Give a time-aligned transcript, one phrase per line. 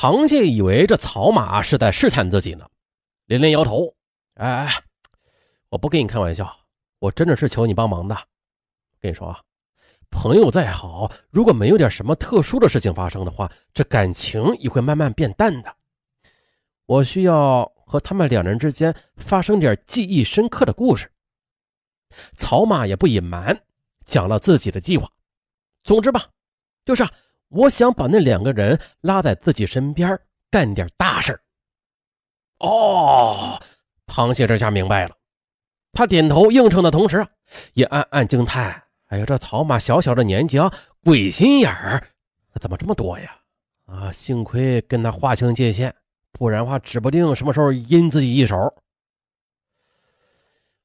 [0.00, 2.64] 螃蟹以为这草马是在试探自己呢，
[3.26, 3.92] 连连摇头
[4.38, 4.82] ：“哎哎，
[5.70, 6.56] 我不跟你开玩笑，
[7.00, 8.16] 我真的是求你帮忙的。
[9.00, 9.40] 跟你说啊，
[10.08, 15.76] 朋友再好，如果没有点什么特殊的事情发生的话，这感情也会慢慢变淡的。
[16.86, 21.10] 我需要和他们两人之间发生点记忆深刻的故事。”
[22.38, 23.64] 草马也不隐瞒，
[24.04, 25.10] 讲了自己的计划。
[25.82, 26.28] 总之吧，
[26.84, 27.04] 就是
[27.48, 30.18] 我想把那两个人拉在自己身边，
[30.50, 31.40] 干点大事
[32.58, 33.60] 哦，
[34.06, 35.16] 螃蟹这下明白了，
[35.92, 37.28] 他点头应承的同时啊，
[37.74, 40.72] 也暗暗惊叹：“哎呀，这草马小小的年纪啊，
[41.04, 42.08] 鬼心眼儿
[42.60, 43.38] 怎么这么多呀？
[43.86, 45.94] 啊，幸亏跟他划清界限，
[46.32, 48.74] 不然的话，指不定什么时候阴自己一手。”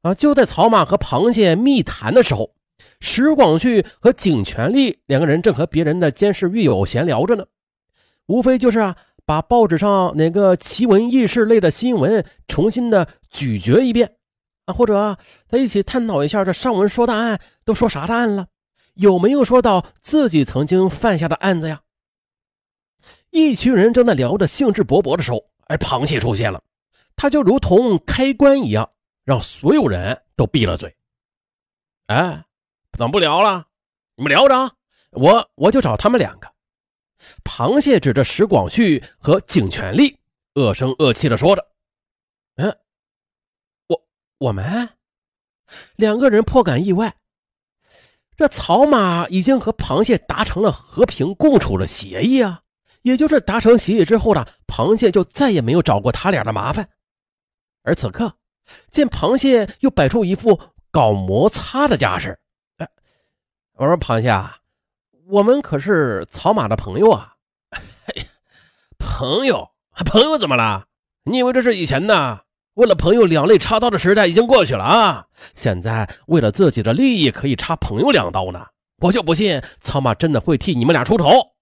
[0.04, 0.14] 啊！
[0.14, 2.54] 就在草马和螃蟹密谈的时候，
[3.00, 7.46] 石广旭和景全力两个人正和别人的监视狱友闲聊着呢。
[8.28, 14.16] 无非就是啊，把报纸上哪个奇闻异事类的新闻重新的咀嚼一遍
[14.66, 15.18] 啊，或者啊，
[15.48, 18.48] 在一起探讨一下这上文说的案都说啥的案了，
[18.94, 21.82] 有没有说到自己曾经犯下的案子呀？
[23.32, 26.62] 一群人正在聊着兴致勃勃的时候，哎，螃蟹出现了，
[27.16, 28.90] 他就如同开关一样。
[29.26, 30.94] 让所有人都闭了嘴。
[32.08, 32.44] 哎，
[32.98, 33.68] 怎么不聊了？
[34.16, 34.76] 你们聊着，
[35.12, 36.48] 我我就找他们两个。
[37.44, 40.20] 螃蟹指着石广旭和景全力，
[40.56, 41.66] 恶声恶气的说着
[42.58, 42.78] ：“嗯，
[43.88, 44.02] 我
[44.38, 44.90] 我们
[45.96, 47.16] 两个人颇感意外。
[48.38, 52.62] 这草马已经和螃蟹达成了和平共处的协议啊，
[53.02, 56.90] 也就是达成协议之后呢，螃蟹就再也没有找过他俩的麻烦。
[57.84, 58.38] 而此刻。”
[58.90, 60.58] 见螃蟹又摆出一副
[60.90, 62.40] 搞摩擦的架势，
[63.76, 64.58] 我说螃蟹啊，
[65.26, 67.34] 我们可是草马的朋友啊！
[67.74, 68.28] 哎，
[69.00, 69.72] 朋友，
[70.06, 70.86] 朋友怎么了？
[71.24, 72.42] 你以为这是以前呢？
[72.76, 75.28] 为了朋友两肋插刀的时代已经过去了啊！
[75.54, 78.68] 现在为了自己的利益可以插朋友两刀呢？
[79.02, 81.54] 我就不信草马真的会替你们俩出头。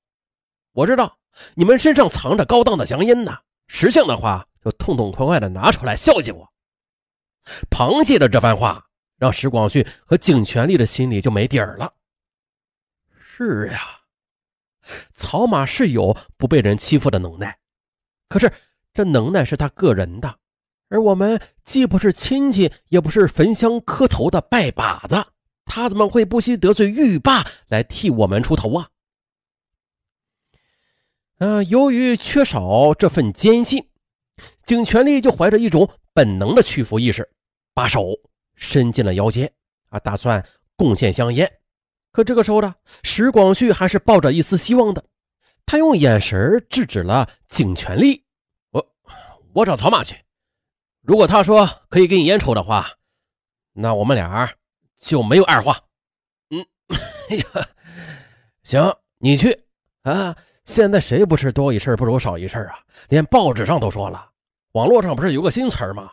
[0.74, 1.18] 我知道
[1.56, 6.50] 你们身上藏着高档的香烟呢，识相的话就痛痛快快的拿出来孝敬我。
[7.70, 8.86] 螃蟹的这番话
[9.18, 11.92] 让石广旭和景全力的心里就没底儿了。
[13.34, 14.02] 是呀，
[15.14, 17.58] 草马是有不被人欺负的能耐，
[18.28, 18.52] 可是
[18.94, 20.38] 这能耐是他个人的，
[20.90, 25.25] 而我们既不是亲戚，也不是焚香磕头的拜把子，
[25.64, 28.90] 他怎么会不惜得罪狱霸来替我们出头啊？
[31.38, 33.88] 嗯，由于缺少这份坚信，
[34.66, 35.90] 景全力就怀着一种。
[36.14, 37.31] 本能的屈服意识，
[37.74, 38.20] 把手
[38.53, 39.53] 伸进了腰间，
[39.88, 41.61] 啊，打算贡献香烟。
[42.12, 45.04] 可这个时候呢，石广旭还是抱着一丝希望的。
[45.66, 48.26] 他用眼神制止了景全力
[48.72, 48.86] ：“我，
[49.54, 50.16] 我找草马去。
[51.02, 52.98] 如果他说可以给你烟抽的话，
[53.74, 54.52] 那我们俩
[54.98, 55.80] 就没有二话。”
[56.52, 56.66] 嗯，
[58.64, 59.64] 行，你去
[60.04, 60.36] 啊！
[60.66, 62.80] 现在谁不是多一事不如少一事啊？
[63.08, 64.30] 连报纸上都说了。
[64.74, 66.12] 网络上不是有个新词吗？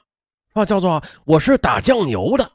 [0.52, 2.52] 啊，叫做“我是打酱油的”。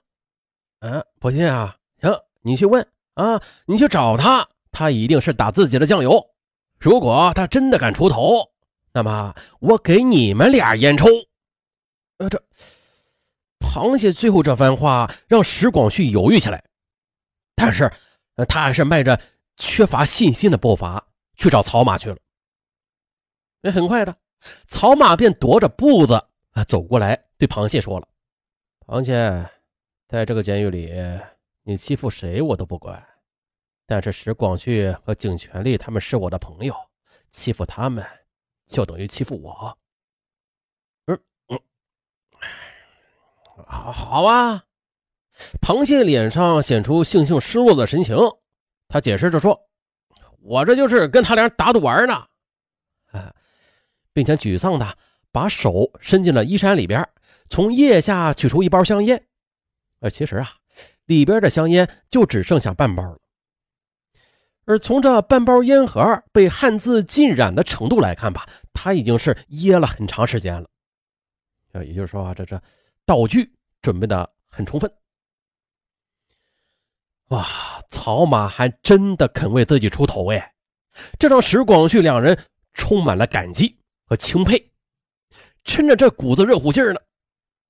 [0.80, 1.76] 嗯，不信啊？
[2.02, 6.29] 行，你去问啊，你去找他，他一定是打自己的酱油。
[6.79, 8.51] 如果他真的敢出头，
[8.91, 11.07] 那么我给你们俩烟抽。
[12.18, 12.44] 呃，这
[13.59, 16.63] 螃蟹最后这番话让石广旭犹豫起来，
[17.56, 17.91] 但是
[18.47, 19.19] 他还是迈着
[19.57, 22.18] 缺乏信心的步伐去找草马去了。
[23.62, 24.16] 那很快的。
[24.68, 26.16] 草马便踱着步子
[26.52, 28.07] 啊走过来，对螃蟹说了
[28.85, 29.50] ：“螃蟹，
[30.09, 30.91] 在这个监狱里，
[31.63, 33.01] 你欺负谁我都不管，
[33.85, 36.75] 但是石广旭和景全力他们是我的朋友，
[37.31, 38.06] 欺负他们
[38.68, 39.78] 就等于欺负我。”
[41.07, 41.59] 嗯嗯，
[43.66, 44.66] 好好啊。
[45.62, 48.16] 螃蟹脸上显出悻悻失落的神情，
[48.88, 49.68] 他解释着说
[50.41, 52.13] ：“我这就是跟他俩打赌玩呢。”
[53.12, 53.34] 啊。
[54.11, 54.97] 并且沮丧的
[55.32, 57.09] 把手伸进了衣衫里边，
[57.49, 59.26] 从腋下取出一包香烟。
[60.02, 60.58] 呃其实啊，
[61.05, 63.20] 里边的香烟就只剩下半包了。
[64.66, 70.70] 而从这半包烟盒被汗渍浸染的程度来看吧，他已经是噎了很长时间了。
[71.85, 72.61] 也就是说啊，这这
[73.05, 74.91] 道具准备的很充分。
[77.29, 77.47] 哇，
[77.90, 80.53] 草马还真的肯为自己出头哎，
[81.20, 82.38] 这让石广旭两人
[82.73, 83.79] 充满了感激。
[84.05, 84.72] 和钦佩，
[85.64, 87.00] 趁着这股子热乎劲儿呢，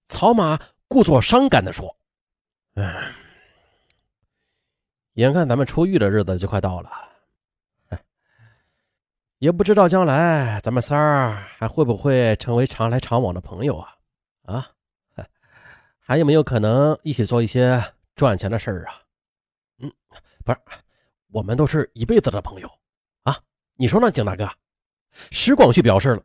[0.05, 1.95] 草马故作伤感地说
[2.75, 3.15] ：“哎，
[5.13, 6.89] 眼看咱们出狱的日子就快到了，
[9.37, 13.95] 也不知道将来咱们仨儿还会不会成为常来常往的朋友啊？
[14.43, 14.67] 啊，
[15.99, 19.01] 还有没有可能一起做一些赚钱的事儿啊？
[19.79, 19.91] 嗯，
[20.43, 20.57] 不是，
[21.27, 22.69] 我们都是一辈子的朋友
[23.23, 23.37] 啊！
[23.75, 24.49] 你说呢，景大哥？
[25.11, 26.23] 石广旭表示了。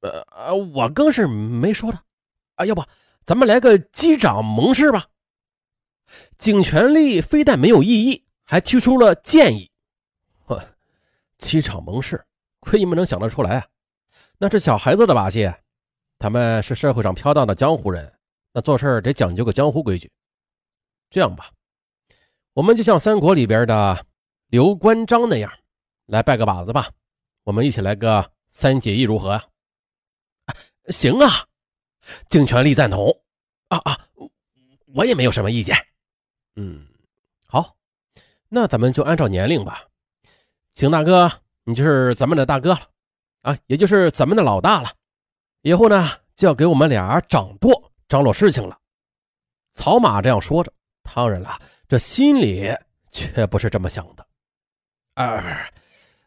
[0.00, 1.98] 呃呃，我更是没说的
[2.54, 2.64] 啊！
[2.64, 2.82] 要不
[3.24, 5.04] 咱们来个击掌盟誓吧？
[6.38, 9.70] 景权力非但没有异议，还提出了建议。
[10.46, 10.76] 呵，
[11.38, 12.24] 击掌盟誓。
[12.60, 13.66] 亏你们能想得出来啊！
[14.38, 15.50] 那是小孩子的把戏，
[16.18, 18.12] 他们是社会上飘荡的江湖人，
[18.52, 20.10] 那做事得讲究个江湖规矩。
[21.08, 21.52] 这样吧，
[22.52, 24.04] 我们就像三国里边的
[24.48, 25.50] 刘关张那样，
[26.06, 26.90] 来拜个把子吧。
[27.44, 29.44] 我们一起来个三结义，如何啊？
[30.88, 31.46] 行啊，
[32.28, 33.22] 景全力赞同。
[33.68, 34.08] 啊啊，
[34.94, 35.76] 我也没有什么意见。
[36.60, 36.84] 嗯，
[37.46, 37.76] 好，
[38.48, 39.84] 那咱们就按照年龄吧，
[40.74, 41.30] 请大哥。
[41.62, 42.80] 你就是咱们的大哥了，
[43.42, 44.90] 啊，也就是咱们的老大了。
[45.60, 48.76] 以后呢，就要给我们俩掌舵，张罗事情了。
[49.72, 50.72] 曹马这样说着，
[51.14, 52.74] 当然了，这心里
[53.12, 54.26] 却不是这么想的。
[55.14, 55.70] 啊，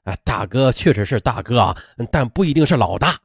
[0.04, 1.76] 啊，大哥确实是大哥，
[2.10, 3.20] 但不一定是老大。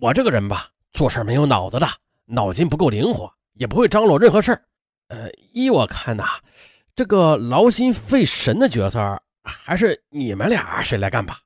[0.00, 1.86] 我这个人吧，做事没有脑子的，
[2.24, 4.64] 脑筋不够灵活，也不会张罗任何事儿。
[5.10, 6.38] 呃，依我看呐，
[6.94, 11.40] 这个劳心费神的角色，还是你们俩谁来干吧。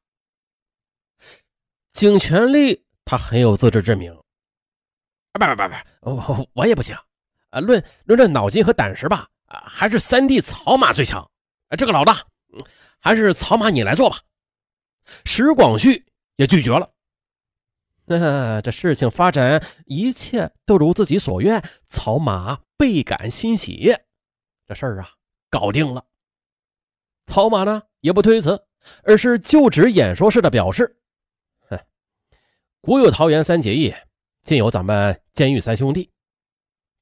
[1.92, 4.12] 景全力他很有自知之明，
[5.32, 6.94] 啊不不不不，我我也不行，
[7.48, 11.26] 啊论论这脑筋和胆识吧，啊还是三弟草马最强，
[11.78, 12.22] 这个老大，
[13.00, 14.18] 还是草马你来做吧。
[15.24, 16.04] 石广旭
[16.36, 16.90] 也拒绝了，
[18.06, 23.96] 那这事情发展一切都如自己所愿，曹马倍感欣喜，
[24.66, 25.08] 这事儿啊
[25.48, 26.04] 搞定了。
[27.26, 28.62] 曹马呢也不推辞，
[29.04, 30.98] 而是就职演说式的表示。
[31.70, 31.78] 哼
[32.82, 33.94] 古有桃园三结义，
[34.42, 36.10] 今有咱们监狱三兄弟。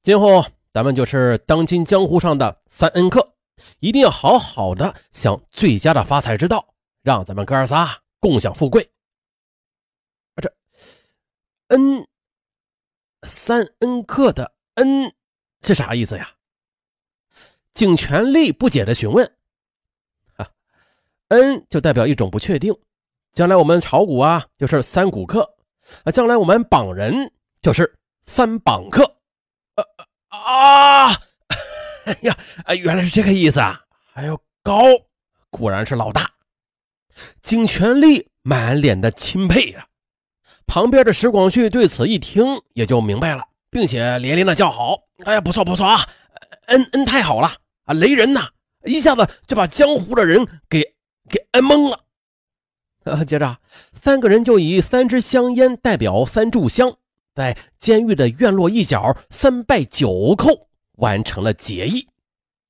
[0.02, 3.34] 今后咱们就是当今江湖上的三恩客，
[3.80, 8.88] 一定要好好的想最佳的发财之道，让咱们哥仨共享富贵。
[11.72, 12.06] 啊，这恩
[13.22, 15.14] 三恩客的恩
[15.62, 16.34] 是啥意思呀？
[17.72, 19.36] 景全力不解的询问。
[20.36, 20.50] 啊，
[21.28, 22.74] 恩就代表一种不确定，
[23.32, 25.56] 将来我们炒股啊，就是三股客。
[26.04, 29.16] 啊，将来我们绑人就是三绑客，
[29.74, 29.84] 呃
[30.28, 31.08] 啊，
[32.06, 32.36] 哎呀，
[32.76, 33.82] 原来是这个意思啊！
[34.14, 34.82] 哎呦高，
[35.50, 36.34] 果然是老大。
[37.42, 39.88] 景全力满脸的钦佩呀，
[40.72, 46.00] 旁边的石广旭对此一听也就明白了，并且连连的叫好：“哎呀，不错不错啊，
[46.68, 47.50] 恩恩太好了
[47.84, 48.48] 啊，雷人呐，
[48.86, 50.94] 一下子就把江湖的人给
[51.28, 52.00] 给摁懵了。
[53.04, 53.58] ”呃，接着，
[53.92, 56.96] 三个人就以三支香烟代表三炷香，
[57.34, 62.08] 在监狱的院落一角三拜九叩，完成了结义。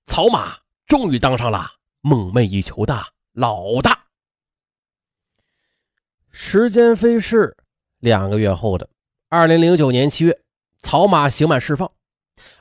[0.06, 0.56] 曹马
[0.88, 1.70] 终于当上了
[2.00, 3.00] 梦寐以求的
[3.32, 4.06] 老大。
[6.32, 7.56] 时间飞逝，
[8.02, 8.88] 两个月后的
[9.28, 10.36] 二零零九年七月，
[10.76, 11.88] 曹马刑满释放。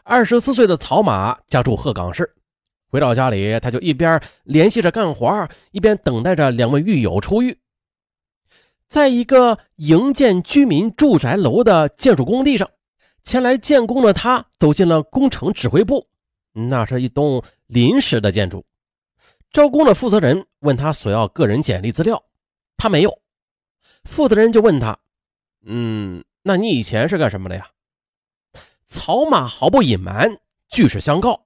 [0.03, 2.31] 二十四岁的曹马家住鹤岗市，
[2.91, 7.57] 回到家里，他就一边联系着干活，一边等待着两位狱友出狱。
[8.88, 12.69] 在一个营建居民住宅楼的建筑工地上，
[13.24, 16.07] 前来建工的他走进了工程指挥部。
[16.53, 18.63] 那是一栋临时的建筑。
[19.51, 22.24] 招工的负责人问他索要个人简历资料，
[22.77, 23.19] 他没有。
[24.03, 24.98] 负责人就问他
[25.63, 27.72] ：“嗯，那你以前是干什么的呀？”
[28.86, 31.46] 曹马毫不隐瞒，据实相告。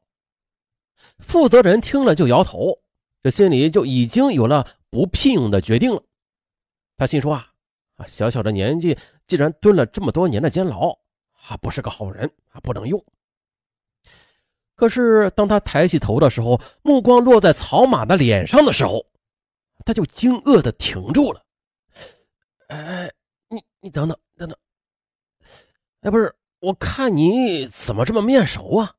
[1.20, 2.80] 负责人听了就摇头，
[3.22, 6.02] 这心里就已经有了不聘用的决定了。
[6.98, 7.52] 他心说啊
[7.98, 10.98] 啊，小小的年纪，既然蹲了这么多年的监牢，
[11.48, 13.04] 啊，不是个好人啊，不能用。
[14.76, 19.06] 可是当他抬起头的时候，目光落在曹马的脸上的时候，
[19.86, 21.46] 他就惊愕的停住了。
[22.68, 23.12] 哎，
[23.50, 24.58] 你你等等等等，
[26.02, 28.94] 哎，不是，我看你怎么这么面熟啊？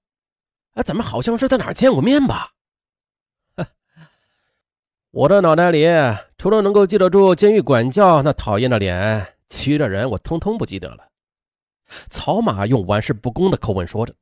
[0.74, 2.52] 哎，咱们好像是在哪见过面吧？
[5.10, 5.86] 我的脑袋里
[6.36, 11.08] 除了能够记得住监狱管教那讨厌的脸，其余的人我通通不记得了。
[12.10, 14.14] 曹马用玩世不恭的口吻说着。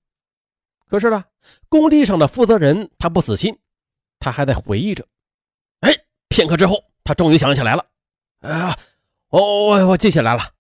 [0.87, 1.25] 可是呢，
[1.69, 3.59] 工地上的负责人他不死心，
[4.19, 5.07] 他还在回忆着。
[5.81, 5.93] 哎，
[6.29, 7.85] 片刻之后，他终于想起来了。
[8.41, 8.79] 啊，
[9.43, 10.51] 我我记起来了，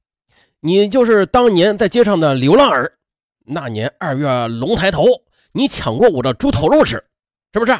[0.58, 2.98] 你就是当年在街上的流浪儿。
[3.44, 5.04] 那年二月龙抬头，
[5.52, 6.94] 你抢过我的猪头肉吃，
[7.52, 7.70] 是不是？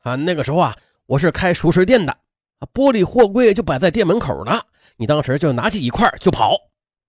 [0.00, 0.76] 啊，那个时候啊。
[1.06, 2.12] 我是开熟食店的，
[2.58, 4.60] 啊玻璃货柜就摆在店门口呢。
[4.96, 6.58] 你当时就拿起一块就跑，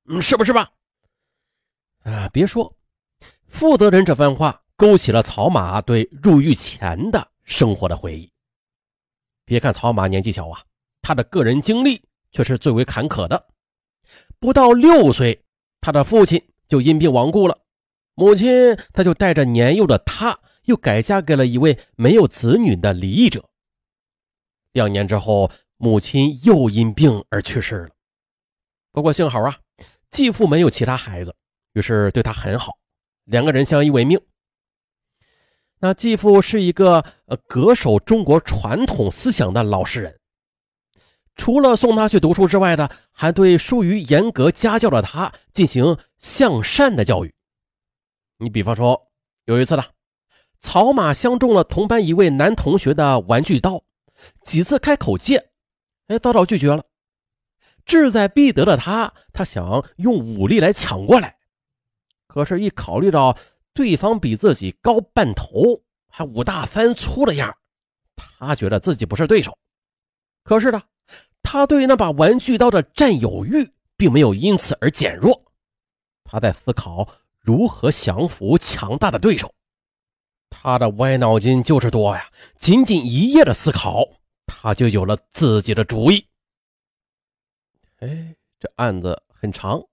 [0.10, 0.70] 嗯，是不是吧？
[2.04, 2.74] 啊，别说，
[3.48, 8.32] 负责人这番话勾起了曹马对入狱前的生活的回忆。
[9.46, 10.62] 别看曹马年纪小啊，
[11.02, 12.02] 他的个人经历
[12.36, 13.48] 却是最为坎坷的。
[14.40, 15.42] 不到六岁，
[15.80, 17.58] 他的父亲就因病亡故了，
[18.14, 23.50] 母亲他就带着年幼的他，又改嫁给了一位没有子女的离异者。
[24.74, 27.90] 两年之后，母亲又因病而去世了。
[28.92, 29.58] 不过幸好啊，
[30.12, 31.34] 继父没有其他孩子，
[31.72, 32.74] 于是对他很好，
[33.24, 34.20] 两个人相依为命。
[35.80, 40.20] 那继父是一个呃恪守中国传统思想的老实人，
[41.36, 47.34] 除了送他去读书之外呢，还对疏于严格家教的他进行向善的教育。
[48.38, 49.10] 你比方说，
[49.46, 49.84] 有一次呢，
[50.60, 53.84] 草马相中了同班一位男同学的玩具刀。
[54.44, 55.50] 几次开口借，
[56.08, 56.86] 哎，遭到拒绝了。
[57.86, 61.38] 志在必得的他，他想用武力来抢过来，
[62.28, 63.38] 可是，一考虑到
[63.74, 67.54] 对方比自己高半头，还五大三粗的样
[68.40, 69.56] 他觉得自己不是对手。
[70.46, 70.82] 可是呢，
[71.42, 75.44] 他对那把玩具刀的占有欲并没有因此而减弱。
[76.24, 77.08] 他在思考
[77.40, 79.54] 如何降服强大的对手。
[80.52, 82.30] 他的歪脑筋就是多呀！
[82.58, 84.08] 仅仅一夜的思考，
[84.46, 86.26] 他就有了自己的主意。
[87.98, 89.84] 哎，这案子很长，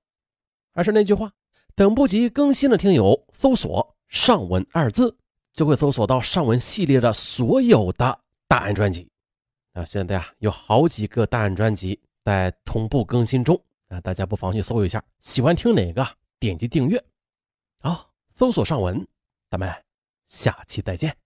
[0.74, 1.32] 还是那句话，
[1.74, 5.16] 等不及更新的听友搜索“上文”二字，
[5.54, 9.10] 就会搜索到上文系列的所有的大案专辑。
[9.72, 16.06] 啊现在啊，有好几个大案专辑在同步更新中啊，大家不妨去搜一下，喜欢听哪个，
[16.38, 17.02] 点击订阅。
[17.78, 19.06] 好，搜索“上文”，
[19.50, 19.72] 咱们。
[20.26, 21.21] 下期再见。